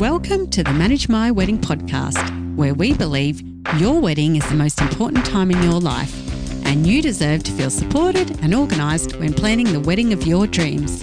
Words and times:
Welcome 0.00 0.50
to 0.50 0.62
the 0.62 0.74
Manage 0.74 1.08
My 1.08 1.30
Wedding 1.30 1.56
podcast, 1.56 2.54
where 2.54 2.74
we 2.74 2.92
believe 2.92 3.40
your 3.78 3.98
wedding 3.98 4.36
is 4.36 4.46
the 4.50 4.54
most 4.54 4.82
important 4.82 5.24
time 5.24 5.50
in 5.50 5.62
your 5.62 5.80
life, 5.80 6.14
and 6.66 6.86
you 6.86 7.00
deserve 7.00 7.42
to 7.44 7.52
feel 7.52 7.70
supported 7.70 8.38
and 8.42 8.54
organised 8.54 9.16
when 9.16 9.32
planning 9.32 9.72
the 9.72 9.80
wedding 9.80 10.12
of 10.12 10.26
your 10.26 10.46
dreams. 10.46 11.02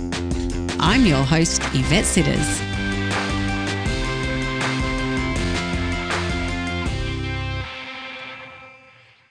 I'm 0.79 1.07
your 1.07 1.23
host, 1.23 1.63
Yvette 1.73 2.05
Sitters. 2.05 2.61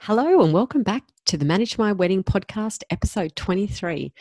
Hello, 0.01 0.43
and 0.43 0.53
welcome 0.53 0.83
back 0.83 1.05
to 1.27 1.37
the 1.37 1.45
Manage 1.45 1.79
My 1.79 1.93
Wedding 1.93 2.25
podcast, 2.25 2.83
episode 2.91 3.37
23. 3.37 4.13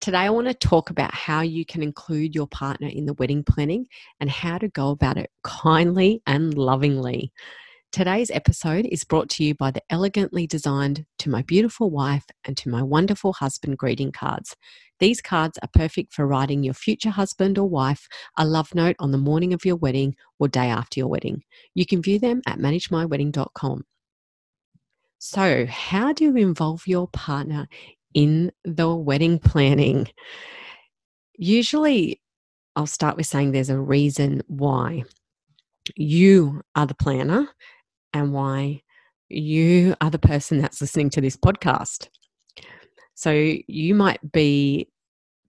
Today, 0.00 0.18
I 0.18 0.30
want 0.30 0.46
to 0.46 0.54
talk 0.54 0.90
about 0.90 1.12
how 1.14 1.40
you 1.40 1.64
can 1.64 1.82
include 1.82 2.34
your 2.34 2.46
partner 2.46 2.88
in 2.88 3.06
the 3.06 3.14
wedding 3.14 3.42
planning 3.42 3.86
and 4.20 4.30
how 4.30 4.58
to 4.58 4.68
go 4.68 4.90
about 4.90 5.16
it 5.16 5.30
kindly 5.42 6.22
and 6.26 6.56
lovingly. 6.56 7.32
Today's 7.92 8.30
episode 8.30 8.86
is 8.86 9.04
brought 9.04 9.30
to 9.30 9.44
you 9.44 9.54
by 9.54 9.70
the 9.70 9.82
elegantly 9.88 10.46
designed 10.46 11.06
To 11.20 11.30
My 11.30 11.42
Beautiful 11.42 11.90
Wife 11.90 12.26
and 12.44 12.56
To 12.58 12.68
My 12.68 12.82
Wonderful 12.82 13.32
Husband 13.32 13.78
greeting 13.78 14.12
cards. 14.12 14.54
These 14.98 15.22
cards 15.22 15.58
are 15.62 15.68
perfect 15.72 16.12
for 16.12 16.26
writing 16.26 16.62
your 16.62 16.74
future 16.74 17.10
husband 17.10 17.56
or 17.56 17.68
wife 17.68 18.06
a 18.36 18.46
love 18.46 18.74
note 18.74 18.96
on 18.98 19.12
the 19.12 19.18
morning 19.18 19.54
of 19.54 19.64
your 19.64 19.76
wedding 19.76 20.14
or 20.38 20.46
day 20.46 20.66
after 20.66 21.00
your 21.00 21.08
wedding. 21.08 21.42
You 21.74 21.86
can 21.86 22.02
view 22.02 22.18
them 22.18 22.42
at 22.46 22.58
managemywedding.com. 22.58 23.84
So, 25.18 25.66
how 25.66 26.12
do 26.12 26.24
you 26.24 26.36
involve 26.36 26.86
your 26.86 27.08
partner 27.08 27.66
in 28.14 28.52
the 28.64 28.94
wedding 28.94 29.38
planning. 29.38 30.08
Usually, 31.36 32.20
I'll 32.74 32.86
start 32.86 33.16
with 33.16 33.26
saying 33.26 33.52
there's 33.52 33.70
a 33.70 33.78
reason 33.78 34.42
why 34.46 35.04
you 35.94 36.62
are 36.74 36.86
the 36.86 36.94
planner 36.94 37.48
and 38.12 38.32
why 38.32 38.82
you 39.28 39.94
are 40.00 40.10
the 40.10 40.18
person 40.18 40.58
that's 40.58 40.80
listening 40.80 41.10
to 41.10 41.20
this 41.20 41.36
podcast. 41.36 42.08
So, 43.14 43.30
you 43.32 43.94
might 43.94 44.32
be 44.32 44.88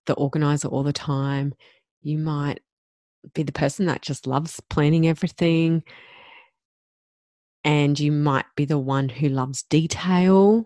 the 0.05 0.13
organizer 0.13 0.67
all 0.67 0.83
the 0.83 0.93
time, 0.93 1.53
you 2.01 2.17
might 2.17 2.61
be 3.33 3.43
the 3.43 3.51
person 3.51 3.85
that 3.87 4.01
just 4.01 4.27
loves 4.27 4.59
planning 4.69 5.07
everything. 5.07 5.83
And 7.63 7.99
you 7.99 8.11
might 8.11 8.45
be 8.55 8.65
the 8.65 8.77
one 8.77 9.09
who 9.09 9.27
loves 9.29 9.63
detail 9.63 10.65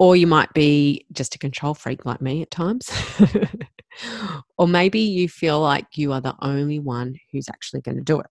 or 0.00 0.16
you 0.16 0.26
might 0.26 0.52
be 0.54 1.04
just 1.12 1.34
a 1.34 1.38
control 1.38 1.74
freak 1.74 2.06
like 2.06 2.22
me 2.22 2.40
at 2.40 2.50
times. 2.50 2.90
or 4.58 4.66
maybe 4.66 4.98
you 4.98 5.28
feel 5.28 5.60
like 5.60 5.98
you 5.98 6.10
are 6.14 6.22
the 6.22 6.34
only 6.40 6.78
one 6.78 7.16
who's 7.30 7.50
actually 7.50 7.82
going 7.82 7.98
to 7.98 8.02
do 8.02 8.18
it. 8.18 8.26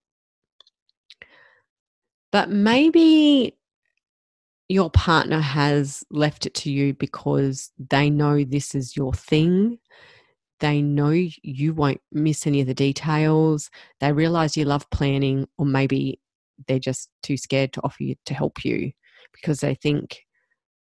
But 2.31 2.50
maybe 2.50 3.56
your 4.67 4.90
partner 4.90 5.42
has 5.42 6.03
left 6.09 6.47
it 6.47 6.56
to 6.56 6.72
you 6.72 6.95
because 6.95 7.72
they 7.78 8.09
know 8.09 8.44
this 8.44 8.73
is 8.73 8.97
your 8.97 9.14
thing. 9.14 9.78
They 10.62 10.81
know 10.81 11.12
you 11.12 11.73
won't 11.75 12.02
miss 12.12 12.47
any 12.47 12.62
of 12.62 12.67
the 12.67 12.73
details. 12.73 13.70
They 14.00 14.12
realize 14.12 14.58
you 14.58 14.66
love 14.66 14.90
planning, 14.90 15.47
or 15.59 15.67
maybe 15.67 16.20
they're 16.67 16.80
just 16.80 17.09
too 17.22 17.38
scared 17.38 17.73
to 17.73 17.81
offer 17.84 18.02
you 18.02 18.16
to 18.25 18.34
help 18.34 18.66
you 18.66 18.92
because 19.34 19.59
they 19.59 19.75
think 19.75 20.17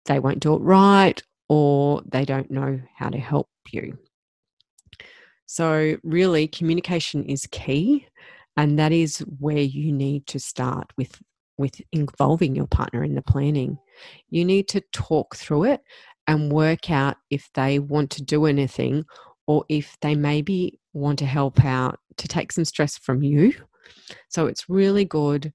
they 0.06 0.19
won't 0.19 0.41
do 0.41 0.55
it 0.55 0.58
right 0.58 1.20
or 1.48 2.02
they 2.06 2.24
don't 2.24 2.50
know 2.50 2.80
how 2.97 3.08
to 3.10 3.19
help 3.19 3.48
you. 3.70 3.98
So, 5.47 5.97
really, 6.02 6.48
communication 6.48 7.24
is 7.24 7.47
key, 7.50 8.06
and 8.56 8.78
that 8.78 8.92
is 8.92 9.19
where 9.38 9.58
you 9.58 9.92
need 9.92 10.27
to 10.28 10.41
start 10.41 10.91
with 10.97 11.20
with 11.56 11.80
involving 11.92 12.56
your 12.56 12.66
partner 12.66 13.05
in 13.05 13.14
the 13.14 13.22
planning. 13.22 13.78
You 14.30 14.44
need 14.44 14.66
to 14.69 14.82
talk 14.92 15.36
through 15.36 15.64
it 15.64 15.82
and 16.27 16.50
work 16.50 16.91
out 16.91 17.16
if 17.31 17.48
they 17.54 17.78
want 17.78 18.10
to 18.10 18.22
do 18.22 18.47
anything 18.47 19.04
or 19.47 19.64
if 19.69 19.97
they 20.00 20.16
maybe 20.16 20.81
want 20.94 21.19
to 21.20 21.26
help 21.26 21.64
out 21.64 22.00
to 22.16 22.26
take 22.26 22.50
some 22.50 22.64
stress 22.64 22.97
from 22.98 23.22
you. 23.22 23.54
So 24.28 24.47
it's 24.47 24.69
really 24.69 25.04
good 25.04 25.53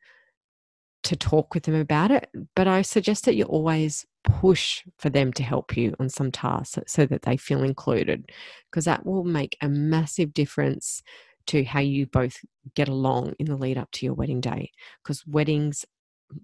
to 1.03 1.15
talk 1.15 1.53
with 1.53 1.63
them 1.63 1.75
about 1.75 2.11
it, 2.11 2.29
but 2.55 2.67
I 2.67 2.81
suggest 2.81 3.25
that 3.25 3.35
you 3.35 3.45
always 3.45 4.05
push 4.23 4.83
for 4.97 5.09
them 5.09 5.31
to 5.33 5.43
help 5.43 5.77
you 5.77 5.95
on 5.99 6.09
some 6.09 6.31
tasks 6.31 6.79
so 6.87 7.05
that 7.05 7.21
they 7.21 7.37
feel 7.37 7.63
included, 7.63 8.31
because 8.69 8.85
that 8.85 9.05
will 9.05 9.23
make 9.23 9.57
a 9.61 9.69
massive 9.69 10.33
difference 10.33 11.01
to 11.47 11.63
how 11.63 11.79
you 11.79 12.05
both 12.05 12.37
get 12.75 12.89
along 12.89 13.33
in 13.39 13.45
the 13.45 13.55
lead 13.55 13.77
up 13.77 13.89
to 13.91 14.05
your 14.05 14.13
wedding 14.13 14.41
day. 14.41 14.71
Because 15.01 15.25
weddings, 15.25 15.85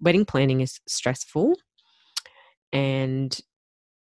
wedding 0.02 0.26
planning 0.26 0.62
is 0.62 0.80
stressful 0.88 1.56
and 2.72 3.40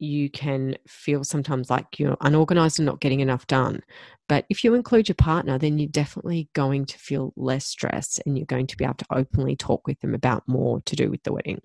you 0.01 0.31
can 0.31 0.77
feel 0.89 1.25
sometimes 1.25 1.71
like 1.71 1.99
you're 1.99 2.17
unorganized 2.23 2.79
and 2.79 2.87
not 2.87 3.01
getting 3.01 3.21
enough 3.21 3.47
done. 3.47 3.83
But 4.29 4.47
if 4.49 4.65
you 4.65 4.75
include 4.75 5.09
your 5.09 5.17
partner, 5.17 5.59
then 5.59 5.79
you're 5.79 5.89
definitely 5.89 6.49
going 6.55 6.87
to 6.87 6.99
feel 6.99 7.33
less 7.37 7.67
stress 7.67 8.19
and 8.25 8.39
you're 8.39 8.47
going 8.47 8.67
to 8.69 8.77
be 8.77 8.85
able 8.85 8.95
to 8.95 9.07
openly 9.11 9.57
talk 9.57 9.87
with 9.87 10.01
them 10.01 10.15
about 10.15 10.43
more 10.47 10.81
to 10.83 10.97
do 10.97 11.11
with 11.11 11.23
the 11.23 11.33
wedding. 11.33 11.61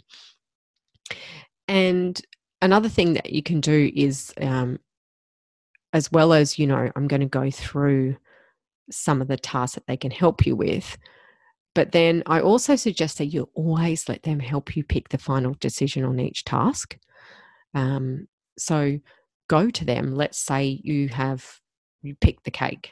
And 1.67 2.21
another 2.61 2.89
thing 2.89 3.13
that 3.13 3.31
you 3.31 3.41
can 3.41 3.61
do 3.61 3.91
is, 3.95 4.33
um, 4.41 4.79
as 5.93 6.11
well 6.11 6.33
as, 6.33 6.59
you 6.59 6.67
know, 6.67 6.91
I'm 6.95 7.07
going 7.07 7.21
to 7.21 7.27
go 7.27 7.49
through 7.49 8.17
some 8.91 9.21
of 9.21 9.27
the 9.27 9.37
tasks 9.37 9.75
that 9.75 9.87
they 9.87 9.97
can 9.97 10.11
help 10.11 10.45
you 10.45 10.55
with. 10.55 10.97
But 11.73 11.91
then 11.91 12.23
I 12.25 12.39
also 12.39 12.75
suggest 12.75 13.17
that 13.17 13.25
you 13.27 13.49
always 13.53 14.07
let 14.07 14.23
them 14.23 14.39
help 14.39 14.75
you 14.75 14.83
pick 14.83 15.09
the 15.09 15.17
final 15.17 15.55
decision 15.59 16.03
on 16.03 16.19
each 16.19 16.45
task. 16.45 16.97
Um, 17.75 18.27
so 18.57 18.99
go 19.47 19.69
to 19.69 19.85
them. 19.85 20.15
Let's 20.15 20.39
say 20.39 20.81
you 20.83 21.09
have 21.09 21.59
you 22.01 22.15
pick 22.15 22.41
the 22.43 22.51
cake. 22.51 22.91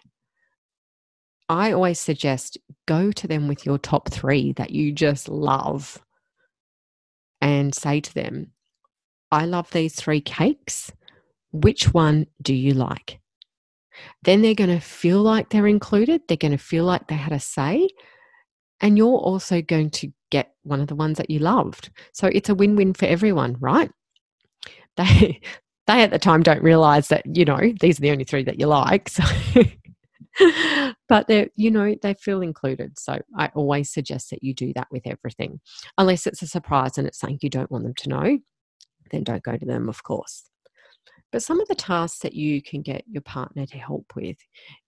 I 1.49 1.71
always 1.71 1.99
suggest 1.99 2.57
go 2.87 3.11
to 3.11 3.27
them 3.27 3.47
with 3.47 3.65
your 3.65 3.77
top 3.77 4.09
three 4.09 4.53
that 4.53 4.71
you 4.71 4.91
just 4.91 5.29
love 5.29 6.01
and 7.41 7.75
say 7.75 7.99
to 7.99 8.13
them, 8.13 8.51
I 9.31 9.45
love 9.45 9.69
these 9.71 9.95
three 9.95 10.21
cakes. 10.21 10.91
Which 11.51 11.93
one 11.93 12.27
do 12.41 12.53
you 12.53 12.73
like? 12.73 13.19
Then 14.23 14.41
they're 14.41 14.55
going 14.55 14.69
to 14.69 14.79
feel 14.79 15.21
like 15.21 15.49
they're 15.49 15.67
included. 15.67 16.21
They're 16.27 16.37
going 16.37 16.53
to 16.53 16.57
feel 16.57 16.85
like 16.85 17.07
they 17.07 17.15
had 17.15 17.33
a 17.33 17.39
say. 17.39 17.89
And 18.81 18.97
you're 18.97 19.07
also 19.07 19.61
going 19.61 19.91
to 19.91 20.11
get 20.31 20.53
one 20.63 20.81
of 20.81 20.87
the 20.87 20.95
ones 20.95 21.17
that 21.17 21.29
you 21.29 21.39
loved. 21.39 21.91
So 22.13 22.27
it's 22.27 22.49
a 22.49 22.55
win 22.55 22.75
win 22.75 22.93
for 22.93 23.05
everyone, 23.05 23.57
right? 23.59 23.91
they 24.97 25.41
they 25.87 26.01
at 26.01 26.11
the 26.11 26.19
time 26.19 26.41
don't 26.41 26.63
realize 26.63 27.09
that 27.09 27.23
you 27.35 27.45
know 27.45 27.73
these 27.79 27.99
are 27.99 28.01
the 28.01 28.11
only 28.11 28.23
three 28.23 28.43
that 28.43 28.59
you 28.59 28.67
like 28.67 29.09
so 29.09 29.23
but 31.09 31.27
they 31.27 31.49
you 31.55 31.69
know 31.69 31.95
they 32.01 32.13
feel 32.15 32.41
included 32.41 32.97
so 32.97 33.19
i 33.37 33.49
always 33.55 33.91
suggest 33.91 34.29
that 34.29 34.43
you 34.43 34.53
do 34.53 34.71
that 34.73 34.87
with 34.91 35.03
everything. 35.05 35.59
Unless 35.97 36.27
it's 36.27 36.41
a 36.41 36.47
surprise 36.47 36.97
and 36.97 37.07
it's 37.07 37.19
something 37.19 37.39
you 37.41 37.49
don't 37.49 37.71
want 37.71 37.83
them 37.83 37.93
to 37.95 38.09
know 38.09 38.39
then 39.11 39.23
don't 39.23 39.43
go 39.43 39.57
to 39.57 39.65
them 39.65 39.89
of 39.89 40.03
course. 40.03 40.49
But 41.31 41.41
some 41.41 41.59
of 41.59 41.67
the 41.67 41.75
tasks 41.75 42.19
that 42.19 42.33
you 42.33 42.61
can 42.61 42.81
get 42.81 43.03
your 43.09 43.23
partner 43.23 43.65
to 43.65 43.77
help 43.77 44.13
with 44.15 44.37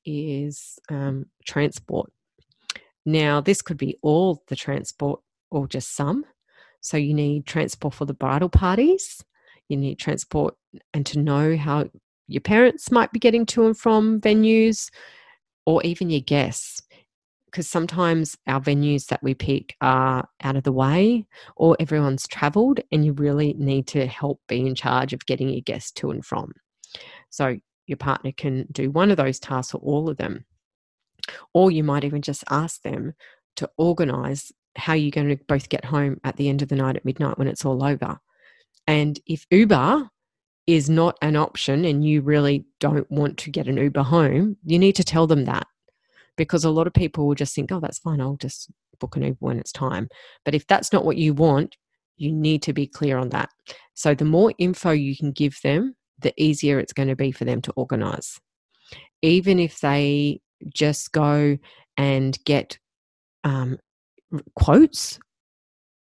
is 0.05 0.77
um, 0.89 1.25
transport. 1.43 2.11
Now 3.03 3.41
this 3.41 3.63
could 3.63 3.77
be 3.77 3.97
all 4.03 4.43
the 4.47 4.55
transport 4.55 5.21
or 5.49 5.67
just 5.67 5.95
some. 5.95 6.23
So 6.81 6.97
you 6.97 7.15
need 7.15 7.47
transport 7.47 7.95
for 7.95 8.05
the 8.05 8.13
bridal 8.13 8.49
parties 8.49 9.23
you 9.69 9.77
need 9.77 9.99
transport 9.99 10.55
and 10.93 11.05
to 11.07 11.19
know 11.19 11.57
how 11.57 11.89
your 12.27 12.41
parents 12.41 12.91
might 12.91 13.11
be 13.11 13.19
getting 13.19 13.45
to 13.45 13.65
and 13.65 13.77
from 13.77 14.19
venues 14.21 14.89
or 15.65 15.83
even 15.83 16.09
your 16.09 16.21
guests. 16.21 16.81
Because 17.45 17.69
sometimes 17.69 18.35
our 18.47 18.59
venues 18.59 19.07
that 19.07 19.23
we 19.23 19.33
pick 19.33 19.75
are 19.79 20.27
out 20.43 20.57
of 20.57 20.63
the 20.63 20.73
way 20.73 21.25
or 21.55 21.77
everyone's 21.79 22.27
traveled 22.27 22.81
and 22.91 23.05
you 23.05 23.13
really 23.13 23.53
need 23.53 23.87
to 23.87 24.07
help 24.07 24.41
be 24.49 24.67
in 24.67 24.75
charge 24.75 25.13
of 25.13 25.25
getting 25.25 25.49
your 25.49 25.61
guests 25.61 25.91
to 25.93 26.11
and 26.11 26.25
from. 26.25 26.51
So 27.29 27.57
your 27.87 27.97
partner 27.97 28.33
can 28.33 28.67
do 28.71 28.91
one 28.91 29.09
of 29.09 29.17
those 29.17 29.39
tasks 29.39 29.73
or 29.73 29.79
all 29.79 30.09
of 30.09 30.17
them. 30.17 30.45
Or 31.53 31.71
you 31.71 31.83
might 31.83 32.03
even 32.03 32.21
just 32.21 32.43
ask 32.49 32.81
them 32.81 33.13
to 33.55 33.69
organize 33.77 34.51
how 34.75 34.93
you're 34.93 35.11
going 35.11 35.29
to 35.29 35.43
both 35.47 35.69
get 35.69 35.85
home 35.85 36.19
at 36.25 36.35
the 36.35 36.49
end 36.49 36.61
of 36.61 36.67
the 36.67 36.75
night 36.75 36.97
at 36.97 37.05
midnight 37.05 37.37
when 37.37 37.47
it's 37.47 37.63
all 37.63 37.83
over 37.85 38.19
and 38.87 39.19
if 39.25 39.45
Uber 39.51 40.09
is 40.67 40.89
not 40.89 41.17
an 41.21 41.35
option 41.35 41.85
and 41.85 42.05
you 42.05 42.21
really 42.21 42.65
don't 42.79 43.09
want 43.11 43.37
to 43.37 43.51
get 43.51 43.67
an 43.67 43.77
Uber 43.77 44.03
home, 44.03 44.57
you 44.63 44.79
need 44.79 44.95
to 44.95 45.03
tell 45.03 45.27
them 45.27 45.45
that 45.45 45.67
because 46.37 46.65
a 46.65 46.69
lot 46.69 46.87
of 46.87 46.93
people 46.93 47.27
will 47.27 47.35
just 47.35 47.55
think, 47.55 47.71
oh, 47.71 47.79
that's 47.79 47.99
fine, 47.99 48.19
I'll 48.19 48.37
just 48.37 48.69
book 48.99 49.15
an 49.15 49.23
Uber 49.23 49.37
when 49.39 49.59
it's 49.59 49.71
time. 49.71 50.07
But 50.43 50.55
if 50.55 50.65
that's 50.67 50.91
not 50.91 51.05
what 51.05 51.17
you 51.17 51.33
want, 51.33 51.77
you 52.17 52.31
need 52.31 52.61
to 52.63 52.73
be 52.73 52.87
clear 52.87 53.17
on 53.17 53.29
that. 53.29 53.49
So 53.93 54.15
the 54.15 54.25
more 54.25 54.53
info 54.57 54.91
you 54.91 55.15
can 55.15 55.31
give 55.31 55.59
them, 55.63 55.95
the 56.19 56.33
easier 56.41 56.79
it's 56.79 56.93
going 56.93 57.09
to 57.09 57.15
be 57.15 57.31
for 57.31 57.45
them 57.45 57.61
to 57.63 57.73
organize. 57.75 58.39
Even 59.21 59.59
if 59.59 59.79
they 59.79 60.39
just 60.73 61.11
go 61.11 61.57
and 61.97 62.37
get 62.45 62.77
um, 63.43 63.77
quotes 64.55 65.19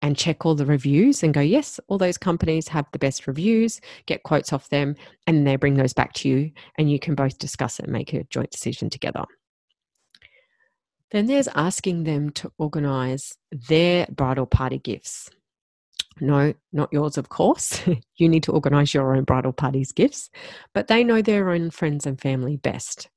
and 0.04 0.18
check 0.18 0.44
all 0.44 0.54
the 0.54 0.66
reviews 0.66 1.22
and 1.22 1.32
go, 1.32 1.40
yes, 1.40 1.80
all 1.88 1.96
those 1.96 2.18
companies 2.18 2.68
have 2.68 2.84
the 2.92 2.98
best 2.98 3.26
reviews, 3.26 3.80
get 4.04 4.22
quotes 4.22 4.52
off 4.52 4.68
them, 4.68 4.94
and 5.26 5.46
they 5.46 5.56
bring 5.56 5.74
those 5.74 5.94
back 5.94 6.12
to 6.12 6.28
you, 6.28 6.50
and 6.76 6.92
you 6.92 6.98
can 6.98 7.14
both 7.14 7.38
discuss 7.38 7.78
it 7.78 7.84
and 7.84 7.92
make 7.92 8.12
a 8.12 8.22
joint 8.24 8.50
decision 8.50 8.90
together. 8.90 9.24
Then 11.10 11.24
there's 11.24 11.48
asking 11.54 12.04
them 12.04 12.28
to 12.32 12.52
organize 12.58 13.32
their 13.50 14.06
bridal 14.10 14.44
party 14.44 14.78
gifts. 14.78 15.30
No, 16.20 16.52
not 16.70 16.92
yours, 16.92 17.16
of 17.16 17.30
course. 17.30 17.80
you 18.18 18.28
need 18.28 18.42
to 18.42 18.52
organize 18.52 18.92
your 18.92 19.16
own 19.16 19.24
bridal 19.24 19.54
party's 19.54 19.92
gifts, 19.92 20.28
but 20.74 20.88
they 20.88 21.02
know 21.02 21.22
their 21.22 21.48
own 21.48 21.70
friends 21.70 22.04
and 22.04 22.20
family 22.20 22.58
best. 22.58 23.08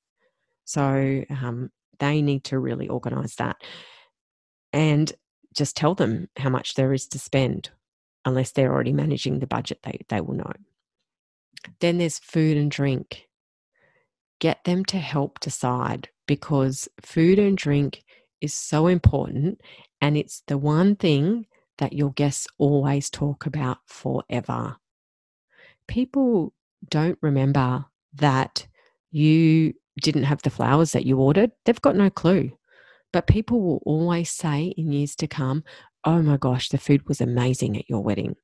So 0.63 1.25
um, 1.31 1.69
they 1.99 2.21
need 2.21 2.45
to 2.45 2.59
really 2.59 2.87
organize 2.87 3.35
that. 3.35 3.57
And 4.71 5.11
just 5.57 5.75
tell 5.75 5.95
them 5.95 6.29
how 6.37 6.49
much 6.49 6.75
there 6.75 6.93
is 6.93 7.07
to 7.07 7.19
spend. 7.19 7.71
Unless 8.25 8.51
they're 8.51 8.73
already 8.73 8.93
managing 8.93 9.39
the 9.39 9.47
budget, 9.47 9.79
they, 9.83 9.99
they 10.09 10.21
will 10.21 10.35
know. 10.35 10.51
Then 11.79 11.97
there's 11.97 12.19
food 12.19 12.57
and 12.57 12.69
drink. 12.69 13.27
Get 14.39 14.63
them 14.63 14.85
to 14.85 14.97
help 14.97 15.39
decide 15.39 16.09
because 16.27 16.87
food 17.01 17.39
and 17.39 17.57
drink 17.57 18.03
is 18.41 18.53
so 18.53 18.87
important 18.87 19.61
and 19.99 20.15
it's 20.15 20.43
the 20.47 20.57
one 20.57 20.95
thing 20.95 21.47
that 21.79 21.93
your 21.93 22.11
guests 22.11 22.47
always 22.57 23.09
talk 23.09 23.45
about 23.45 23.79
forever. 23.85 24.77
People 25.87 26.53
don't 26.89 27.17
remember 27.21 27.85
that 28.13 28.67
you 29.11 29.73
didn't 30.01 30.23
have 30.23 30.41
the 30.43 30.49
flowers 30.49 30.91
that 30.91 31.05
you 31.05 31.17
ordered, 31.17 31.51
they've 31.65 31.81
got 31.81 31.95
no 31.95 32.09
clue. 32.09 32.51
But 33.13 33.27
people 33.27 33.61
will 33.61 33.81
always 33.85 34.29
say 34.29 34.73
in 34.77 34.91
years 34.91 35.15
to 35.17 35.27
come, 35.27 35.63
oh 36.03 36.21
my 36.21 36.37
gosh, 36.37 36.69
the 36.69 36.77
food 36.77 37.07
was 37.07 37.21
amazing 37.21 37.77
at 37.77 37.89
your 37.89 38.01
wedding. 38.01 38.35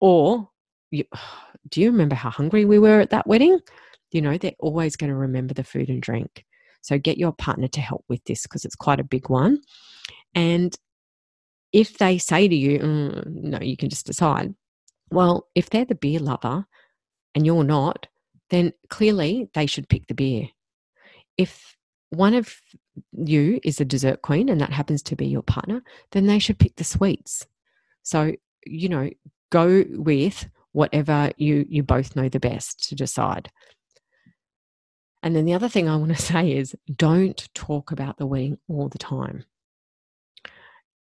Or, 0.00 0.50
do 0.92 1.80
you 1.80 1.90
remember 1.90 2.14
how 2.14 2.30
hungry 2.30 2.64
we 2.64 2.78
were 2.78 3.00
at 3.00 3.10
that 3.10 3.26
wedding? 3.26 3.60
You 4.12 4.22
know, 4.22 4.38
they're 4.38 4.52
always 4.58 4.96
going 4.96 5.10
to 5.10 5.16
remember 5.16 5.54
the 5.54 5.64
food 5.64 5.88
and 5.88 6.02
drink. 6.02 6.44
So 6.82 6.98
get 6.98 7.18
your 7.18 7.32
partner 7.32 7.68
to 7.68 7.80
help 7.80 8.04
with 8.08 8.22
this 8.24 8.42
because 8.42 8.64
it's 8.64 8.76
quite 8.76 9.00
a 9.00 9.04
big 9.04 9.28
one. 9.28 9.60
And 10.34 10.76
if 11.72 11.98
they 11.98 12.18
say 12.18 12.46
to 12.46 12.54
you, 12.54 12.78
mm, 12.78 13.26
no, 13.26 13.58
you 13.60 13.76
can 13.76 13.88
just 13.88 14.06
decide. 14.06 14.54
Well, 15.10 15.48
if 15.54 15.70
they're 15.70 15.84
the 15.84 15.94
beer 15.94 16.20
lover 16.20 16.66
and 17.34 17.46
you're 17.46 17.64
not, 17.64 18.06
then 18.50 18.72
clearly 18.90 19.48
they 19.54 19.66
should 19.66 19.88
pick 19.88 20.06
the 20.06 20.14
beer. 20.14 20.48
If 21.36 21.76
one 22.14 22.34
of 22.34 22.60
you 23.12 23.60
is 23.62 23.80
a 23.80 23.84
dessert 23.84 24.22
queen 24.22 24.48
and 24.48 24.60
that 24.60 24.72
happens 24.72 25.02
to 25.02 25.16
be 25.16 25.26
your 25.26 25.42
partner, 25.42 25.82
then 26.12 26.26
they 26.26 26.38
should 26.38 26.58
pick 26.58 26.76
the 26.76 26.84
sweets. 26.84 27.46
So, 28.02 28.32
you 28.66 28.88
know, 28.88 29.10
go 29.50 29.84
with 29.90 30.48
whatever 30.72 31.30
you 31.36 31.64
you 31.68 31.82
both 31.82 32.16
know 32.16 32.28
the 32.28 32.40
best 32.40 32.88
to 32.88 32.94
decide. 32.94 33.50
And 35.22 35.34
then 35.34 35.44
the 35.44 35.54
other 35.54 35.68
thing 35.68 35.88
I 35.88 35.96
want 35.96 36.14
to 36.14 36.22
say 36.32 36.52
is 36.52 36.74
don't 36.94 37.48
talk 37.54 37.92
about 37.92 38.18
the 38.18 38.26
wedding 38.26 38.58
all 38.68 38.88
the 38.88 38.98
time. 38.98 39.44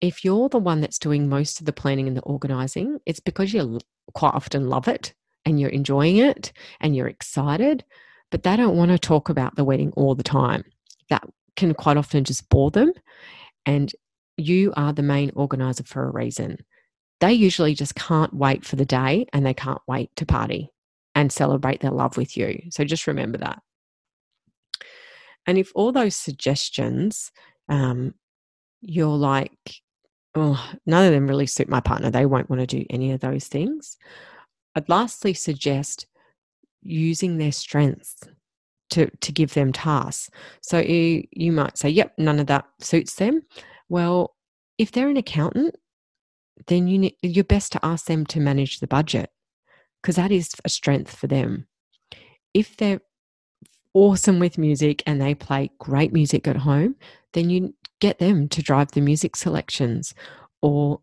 If 0.01 0.25
you're 0.25 0.49
the 0.49 0.59
one 0.59 0.81
that's 0.81 0.99
doing 0.99 1.29
most 1.29 1.61
of 1.61 1.67
the 1.67 1.73
planning 1.73 2.07
and 2.07 2.17
the 2.17 2.23
organizing, 2.23 3.01
it's 3.07 3.21
because 3.21 3.53
you 3.53 3.79
quite 4.13 4.35
often 4.35 4.69
love 4.69 4.89
it 4.89 5.15
and 5.45 5.59
you're 5.59 5.71
enjoying 5.71 6.19
it 6.19 6.53
and 6.81 6.95
you're 6.95 7.09
excited, 7.09 7.85
but 8.31 8.43
they 8.43 8.57
don't 8.57 8.77
want 8.77 8.91
to 8.91 8.99
talk 8.99 9.31
about 9.31 9.57
the 9.57 9.65
wedding 9.65 9.93
all 9.97 10.15
the 10.15 10.23
time 10.23 10.65
that 11.11 11.25
can 11.57 11.75
quite 11.75 11.97
often 11.97 12.25
just 12.25 12.49
bore 12.49 12.71
them. 12.71 12.93
And 13.65 13.93
you 14.37 14.73
are 14.77 14.93
the 14.93 15.03
main 15.03 15.33
organizer 15.35 15.85
for 15.85 16.05
a 16.05 16.13
reason. 16.13 16.59
They 17.21 17.33
usually 17.33 17.75
just 17.75 17.95
can't 17.95 18.35
wait 18.35 18.65
for 18.65 18.77
the 18.77 18.85
day 18.85 19.27
and 19.33 19.45
they 19.45 19.55
can't 19.55 19.81
wait 19.89 20.11
to 20.17 20.27
party 20.27 20.71
and 21.15 21.33
celebrate 21.33 21.81
their 21.81 21.91
love 21.91 22.17
with 22.17 22.37
you. 22.37 22.61
So 22.71 22.85
just 22.85 23.07
remember 23.07 23.39
that. 23.39 23.63
And 25.47 25.57
if 25.57 25.73
all 25.75 25.93
those 25.93 26.15
suggestions, 26.15 27.33
um, 27.69 28.15
you're 28.83 29.09
like, 29.09 29.81
oh, 30.35 30.63
none 30.85 31.07
of 31.07 31.13
them 31.13 31.27
really 31.27 31.47
suit 31.47 31.69
my 31.69 31.81
partner, 31.81 32.11
they 32.11 32.27
won't 32.27 32.51
want 32.51 32.61
to 32.61 32.67
do 32.67 32.85
any 32.91 33.13
of 33.13 33.21
those 33.21 33.47
things. 33.47 33.97
I'd 34.75 34.89
lastly 34.89 35.33
suggest 35.33 36.07
using 36.83 37.39
their 37.39 37.53
strengths 37.53 38.17
to 38.91 39.11
to 39.11 39.33
give 39.33 39.55
them 39.55 39.73
tasks. 39.73 40.31
So 40.61 40.79
you 40.79 41.25
you 41.31 41.53
might 41.53 41.79
say, 41.79 41.89
"Yep, 41.89 42.15
none 42.19 42.39
of 42.39 42.47
that 42.47 42.67
suits 42.81 43.15
them." 43.15 43.43
Well, 43.89 44.35
if 44.79 44.93
they're 44.93 45.09
an 45.09 45.17
accountant, 45.17 45.77
then 46.67 46.89
you 46.89 46.99
need, 46.99 47.17
you're 47.23 47.45
best 47.45 47.73
to 47.73 47.85
ask 47.85 48.07
them 48.07 48.27
to 48.27 48.41
manage 48.41 48.81
the 48.81 48.87
budget 48.87 49.31
because 50.03 50.17
that 50.17 50.33
is 50.33 50.51
a 50.65 50.69
strength 50.69 51.15
for 51.15 51.27
them. 51.27 51.67
If 52.55 52.77
they're 52.77 53.01
awesome 53.95 54.39
with 54.39 54.59
music 54.59 55.03
and 55.07 55.21
they 55.21 55.35
play 55.35 55.71
great 55.79 56.13
music 56.13 56.47
at 56.47 56.57
home, 56.57 56.97
then 57.33 57.51
you 57.51 57.75
get 58.01 58.19
them 58.19 58.49
to 58.49 58.63
drive 58.63 58.93
the 58.93 59.01
music 59.01 59.37
selections 59.37 60.15
or 60.63 61.01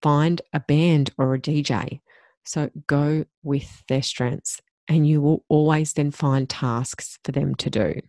find 0.00 0.42
a 0.52 0.60
band 0.60 1.10
or 1.18 1.34
a 1.34 1.38
DJ. 1.38 2.00
So 2.44 2.70
go 2.86 3.24
with 3.42 3.84
their 3.88 4.02
strengths 4.02 4.60
and 4.88 5.06
you 5.06 5.20
will 5.20 5.44
always 5.48 5.92
then 5.92 6.10
find 6.10 6.48
tasks 6.48 7.18
for 7.24 7.32
them 7.32 7.54
to 7.56 7.70
do. 7.70 8.00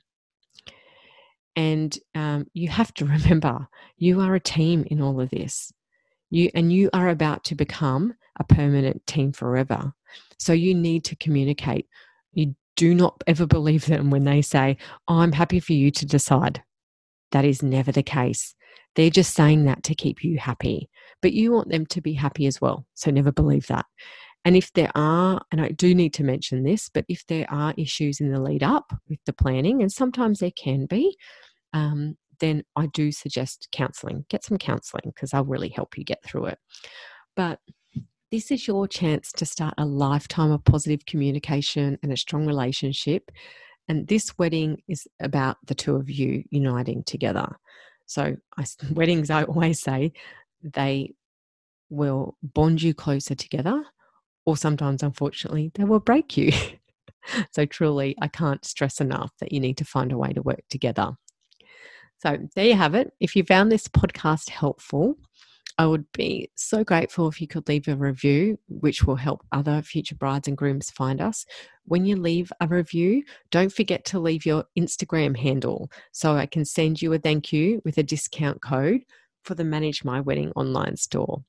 And 1.56 1.98
um, 2.16 2.48
you 2.54 2.70
have 2.70 2.94
to 2.96 3.06
remember 3.06 3.68
you 3.98 4.22
are 4.22 4.36
a 4.36 4.40
team 4.40 4.86
in 4.90 5.02
all 5.02 5.20
of 5.22 5.30
this. 5.30 5.72
You 6.30 6.50
and 6.56 6.74
you 6.74 6.90
are 6.94 7.10
about 7.10 7.44
to 7.46 7.56
become 7.56 8.16
a 8.40 8.44
permanent 8.44 9.06
team 9.06 9.34
forever. 9.34 9.94
So 10.40 10.52
you 10.52 10.74
need 10.74 11.06
to 11.06 11.16
communicate. 11.16 11.88
You 12.34 12.56
do 12.76 12.96
not 12.96 13.24
ever 13.28 13.46
believe 13.46 13.86
them 13.86 14.10
when 14.10 14.24
they 14.24 14.42
say, 14.42 14.78
oh, 15.08 15.20
I'm 15.20 15.32
happy 15.32 15.60
for 15.60 15.74
you 15.74 15.92
to 15.92 16.06
decide. 16.08 16.64
That 17.32 17.46
is 17.46 17.62
never 17.62 17.92
the 17.92 18.04
case. 18.04 18.56
They're 18.96 19.10
just 19.10 19.36
saying 19.36 19.66
that 19.66 19.84
to 19.84 19.96
keep 19.96 20.24
you 20.24 20.38
happy, 20.38 20.90
but 21.22 21.34
you 21.34 21.52
want 21.52 21.70
them 21.70 21.86
to 21.88 22.02
be 22.02 22.14
happy 22.14 22.46
as 22.46 22.62
well. 22.62 22.86
So 22.94 23.12
never 23.12 23.32
believe 23.32 23.68
that. 23.68 23.86
And 24.46 24.58
if 24.58 24.74
there 24.74 24.92
are, 24.94 25.42
and 25.52 25.62
I 25.62 25.70
do 25.70 25.96
need 25.96 26.14
to 26.16 26.24
mention 26.24 26.64
this, 26.64 26.90
but 26.90 27.06
if 27.08 27.26
there 27.28 27.50
are 27.50 27.74
issues 27.78 28.20
in 28.20 28.32
the 28.32 28.42
lead 28.42 28.64
up 28.64 28.92
with 29.10 29.20
the 29.26 29.34
planning, 29.34 29.82
and 29.82 29.92
sometimes 29.92 30.40
there 30.40 30.52
can 30.52 30.86
be, 30.86 31.18
um, 31.72 32.18
then 32.40 32.64
I 32.76 32.88
do 32.88 33.12
suggest 33.12 33.70
counseling. 33.72 34.26
Get 34.30 34.44
some 34.44 34.58
counseling 34.58 35.14
because 35.14 35.34
I'll 35.34 35.46
really 35.46 35.70
help 35.70 35.98
you 35.98 36.04
get 36.04 36.24
through 36.24 36.48
it. 36.48 36.60
But 37.36 37.60
this 38.32 38.52
is 38.52 38.68
your 38.68 38.88
chance 38.88 39.32
to 39.34 39.46
start 39.46 39.76
a 39.78 39.86
lifetime 39.86 40.52
of 40.52 40.66
positive 40.66 41.06
communication 41.06 41.98
and 42.04 42.12
a 42.12 42.18
strong 42.18 42.46
relationship. 42.46 43.32
And 43.88 44.08
this 44.08 44.38
wedding 44.38 44.82
is 44.90 45.08
about 45.22 45.58
the 45.68 45.76
two 45.76 45.96
of 45.96 46.10
you 46.10 46.44
uniting 46.50 47.04
together. 47.04 47.48
So, 48.08 48.36
I, 48.58 48.66
weddings, 48.92 49.30
I 49.30 49.44
always 49.44 49.82
say, 49.82 50.12
they 50.62 51.14
will 51.90 52.36
bond 52.42 52.82
you 52.82 52.94
closer 52.94 53.36
together 53.36 53.84
or 54.46 54.58
sometimes, 54.58 55.04
unfortunately, 55.04 55.72
they 55.76 55.84
will 55.84 56.00
break 56.00 56.38
you. 56.38 56.52
so, 57.52 57.66
truly, 57.66 58.16
I 58.22 58.28
can't 58.28 58.64
stress 58.66 59.00
enough 59.00 59.32
that 59.40 59.52
you 59.52 59.60
need 59.60 59.78
to 59.78 59.86
find 59.86 60.12
a 60.12 60.18
way 60.18 60.34
to 60.34 60.42
work 60.42 60.62
together. 60.70 61.12
So, 62.20 62.38
there 62.56 62.66
you 62.66 62.76
have 62.76 62.96
it. 62.96 63.12
If 63.20 63.36
you 63.36 63.44
found 63.44 63.72
this 63.72 63.88
podcast 63.88 64.50
helpful, 64.50 65.18
I 65.78 65.88
would 65.88 66.06
be 66.12 66.52
so 66.56 66.84
grateful 66.84 67.28
if 67.28 67.42
you 67.42 67.48
could 67.48 67.68
leave 67.68 67.88
a 67.88 67.96
review, 67.96 68.60
which 68.68 69.04
will 69.04 69.16
help 69.16 69.44
other 69.52 69.82
future 69.82 70.16
brides 70.16 70.48
and 70.48 70.58
grooms 70.58 70.92
find 70.92 71.20
us. 71.20 71.46
When 71.86 72.06
you 72.06 72.16
leave 72.16 72.52
a 72.62 72.68
review, 72.68 73.24
don't 73.50 73.74
forget 73.74 74.06
to 74.06 74.20
leave 74.20 74.46
your 74.46 74.66
Instagram 74.78 75.36
handle 75.36 75.90
so 76.12 76.36
I 76.36 76.46
can 76.46 76.64
send 76.64 77.02
you 77.02 77.12
a 77.14 77.18
thank 77.18 77.52
you 77.52 77.82
with 77.84 77.98
a 77.98 78.04
discount 78.04 78.62
code 78.62 79.02
for 79.44 79.56
the 79.56 79.64
Manage 79.64 80.04
My 80.04 80.22
Wedding 80.22 80.52
online 80.56 80.96
store. 80.96 81.44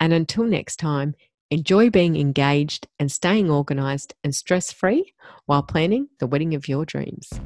And 0.00 0.12
until 0.12 0.44
next 0.44 0.76
time, 0.76 1.14
Enjoy 1.52 1.90
being 1.90 2.14
engaged 2.14 2.86
and 3.00 3.10
staying 3.10 3.50
organised 3.50 4.14
and 4.22 4.32
stress 4.32 4.72
free 4.72 5.14
while 5.46 5.64
planning 5.64 6.08
the 6.20 6.28
wedding 6.28 6.54
of 6.54 6.68
your 6.68 6.84
dreams. 6.84 7.40